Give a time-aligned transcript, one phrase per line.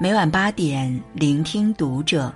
[0.00, 2.32] 每晚八点，聆听读者。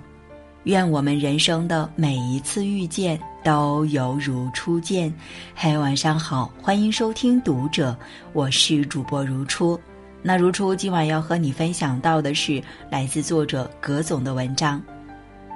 [0.63, 5.13] 愿我们人生的每一次遇见都犹如初见。
[5.55, 7.91] 嘿，晚上好，欢迎收听《读者》，
[8.33, 9.79] 我是主播如初。
[10.21, 14.83] 那如初今晚要和你分享到的是来自作者葛总的文章：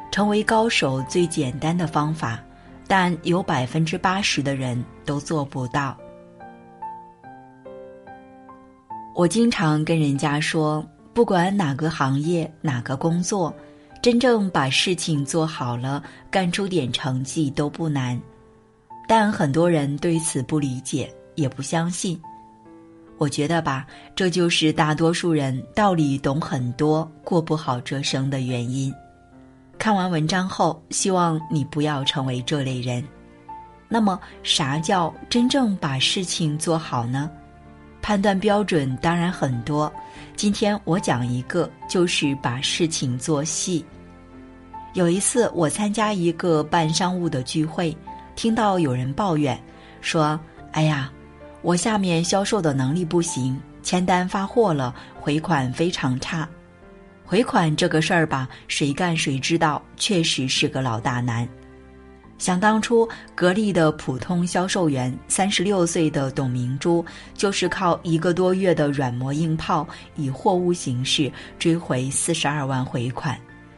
[0.10, 2.40] 成为高手最简单的方法，
[2.88, 5.98] 但有百分之八十的人都做不到。
[9.14, 10.82] 我经常跟人家说。
[11.18, 13.52] 不管哪个行业、哪个工作，
[14.04, 18.22] 真正把事情做好了，干出点成绩都不难。
[19.08, 22.22] 但很多人对此不理解，也不相信。
[23.18, 28.94] 我觉得吧，这就是大多数人道理懂很多，过不好这生的原因。
[29.80, 33.04] 看完文章后，希望你不要成为这类人。
[33.90, 37.28] 那么，啥叫真正把事情做好呢？
[38.08, 39.92] 判断标准当然很多，
[40.38, 43.86] 今天我讲一个，就是把事情做细。
[44.94, 47.94] 有一次我参加一个办商务的聚会，
[48.34, 49.62] 听到有人抱怨
[50.00, 50.40] 说
[50.72, 51.12] ：“哎呀，
[51.62, 56.48] 我下面销售的能力不行，签单发货了，回款非常差。
[57.26, 61.46] 回款这个事儿吧，谁干谁知道，确实是个老大难。”
[62.38, 73.36] 想当初，格力的普通销售员，三十六岁的董明珠，就是靠一个多月的软磨硬泡，以货物形式追回四十二万回款，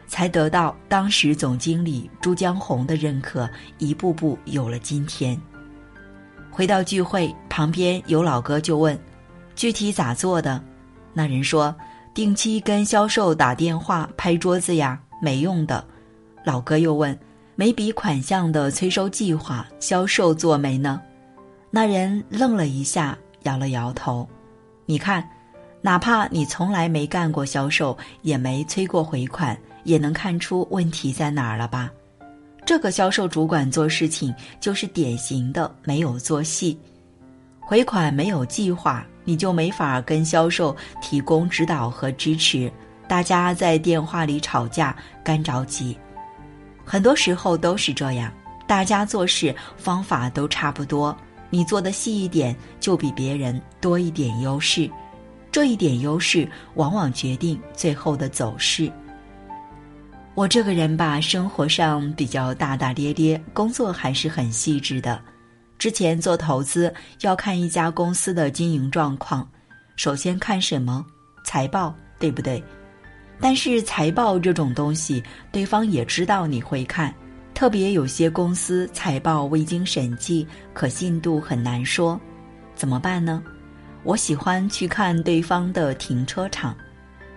[0.07, 5.39] 才得到当时总经理朱江红的认可，一步步有了今天。
[6.51, 8.99] 回到聚会，旁边有老哥就问
[9.55, 10.61] ：“具体咋做的？”
[11.13, 11.73] 那人说
[12.13, 15.81] ：“定期跟销售打电话拍桌子呀，没用的。”
[16.43, 17.17] 老哥又问。
[17.59, 21.01] 每笔款项的催收计划，销售做没呢？
[21.69, 24.25] 那人愣了一下，摇了摇头。
[24.85, 25.29] 你看，
[25.81, 31.91] 哪怕你从来没干过销售，也没催过回款，也能看出问题在哪儿了吧？
[32.65, 36.79] 这个销售主管做事情就是典型的没有做细，
[37.59, 42.71] 回款没有计划，你就没法跟销售提供指导和支持。
[43.05, 44.95] 大家在电话里吵架，
[45.25, 45.97] 干着急。
[46.91, 48.33] 很多时候都是这样，
[48.65, 51.15] 大家做事方法都差不多，
[51.51, 54.89] 你做的细一点，就比别人多一点优势，
[55.51, 58.91] 这一点优势往往决定最后的走势。
[60.33, 65.21] 我这个人吧，生活上比较大大咧咧，工作还是很细致的。
[65.77, 69.47] 之前做投资要看一家公司的经营状况，
[69.95, 71.05] 首先看什么？
[71.45, 72.63] 财报，对不对？
[73.41, 77.13] 但是财报这种东西，对方也知道你会看，
[77.53, 82.19] 特别有些公司财报未经审计，可信度很难说，
[82.75, 83.41] 怎么办呢？
[84.03, 86.75] 我喜欢去看对方的停车场，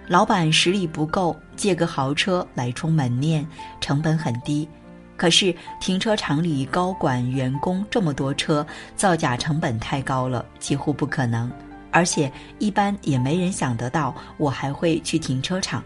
[0.07, 3.47] 老板实力不够，借个豪车来充门面，
[3.81, 4.69] 成本很低，
[5.17, 11.51] 可是停车场里高管员工这么多车，造假成本太高了，几乎不可能。
[11.93, 15.85] 而且一般也没人想得到，我还会去停车场。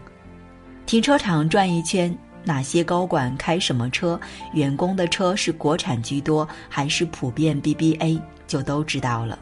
[0.85, 4.19] 停车场转一圈，哪些高管开什么车，
[4.53, 9.37] 员工的车是国产居多还是普遍 BBA，就都知道了。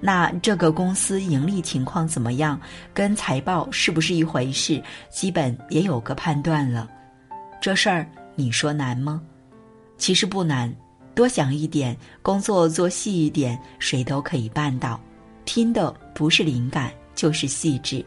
[0.00, 2.58] 那这个公司盈利情况怎么样，
[2.94, 6.88] 跟财报是不是一回事，基本也有个判断了。
[7.60, 9.20] 这事儿你说难吗？
[9.98, 10.74] 其实不难，
[11.14, 14.98] 多想一点，工作做细一点，谁都可以办到。
[15.52, 18.04] 拼的不是灵感，就是细致。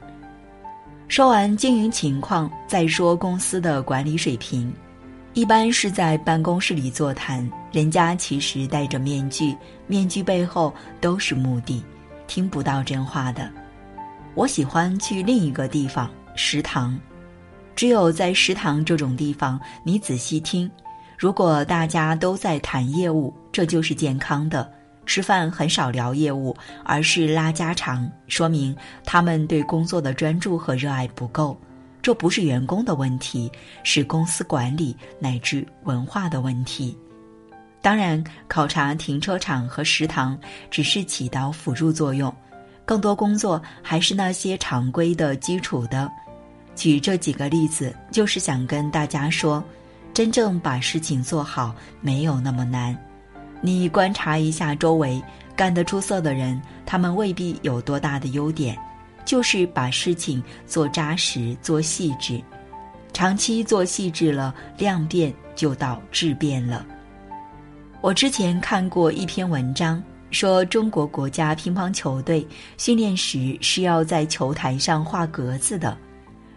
[1.10, 4.74] 说完经营情况，再说公司的管理水平。
[5.34, 9.54] 一般是在办公室里座谈，人家其实戴着面具，
[9.88, 11.84] 面具背后都是目的，
[12.28, 13.52] 听不到真话的。
[14.36, 16.98] 我喜欢去另一个地方——食堂。
[17.76, 20.72] 只有在食堂这种地方，你仔细听，
[21.18, 24.72] 如果大家都在谈业务，这就是健康的。
[25.06, 31.58] 吃饭很少聊业务，而是拉家常，说明他们对工作的专注和热爱不够。
[32.02, 33.50] 这不是员工的问题，
[33.84, 36.98] 是公司管理乃至文化的问题。
[37.82, 40.38] 当然，考察停车场和食堂
[40.70, 42.34] 只是起到辅助作用，
[42.86, 46.12] 更多工作还是那些常规的基础的。
[46.76, 49.64] 举这几个例子，就是想跟大家说，
[50.14, 52.98] 真正把事情做好没有那么难。
[53.66, 55.24] 你观察一下周围
[55.56, 58.78] 干得出色的人，他们未必有多大的优点，
[59.24, 62.42] 就是把事情做扎实、做细致。
[63.14, 66.86] 长期做细致了，量变就到质变了。
[68.02, 72.46] 我之前看过一篇文章，说中国国家乒乓球队
[72.78, 75.98] 训练时是要在球台上画格子的，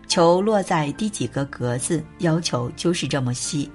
[0.08, 3.70] 球落在第几个格子，要求就是这么细。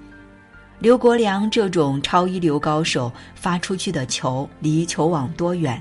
[0.81, 5.79] 刘国梁这种超一流高手发出去的球离球网多远，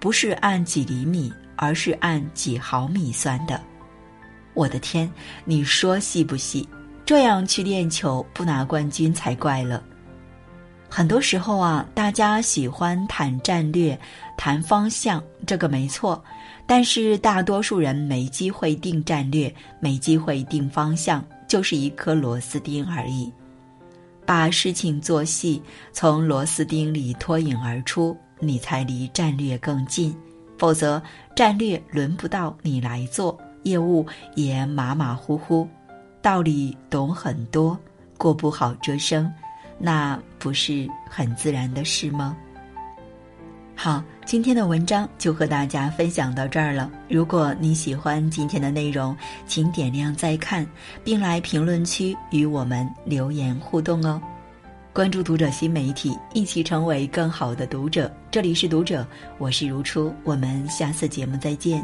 [0.00, 3.60] 不是按几厘米，而是按几毫米算的。
[4.54, 5.08] 我的天，
[5.44, 6.68] 你说细不细？
[7.06, 9.80] 这样去练球不拿冠军才怪了。
[10.88, 13.96] 很多时候啊，大家喜欢谈战略、
[14.36, 16.20] 谈方向，这个没错。
[16.66, 23.32] 但是大多数人没机会定战略，没机会定方向，就是一颗螺丝钉而已。
[24.30, 25.60] 把事情做细，
[25.92, 30.16] 从螺丝钉里脱颖而出，你才离战略更近。
[30.56, 31.02] 否则，
[31.34, 34.06] 战略轮不到你来做，业务
[34.36, 35.68] 也马马虎虎，
[36.22, 37.76] 道理懂很多，
[38.16, 39.28] 过不好这生，
[39.80, 42.36] 那不是很自然的事吗？
[43.82, 46.90] 好，今天的文章就和大家分享到这儿了。
[47.08, 49.16] 如果你喜欢今天的内容，
[49.46, 50.66] 请点亮再看，
[51.02, 54.20] 并来评论区与我们留言互动哦。
[54.92, 58.14] 关注读者新媒体，一起成为更好的读者。
[58.30, 59.06] 这里是读者，
[59.38, 61.82] 我是如初，我们下次节目再见。